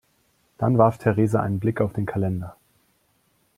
[0.57, 2.57] Dann warf Theresa einen Blick auf den Kalender.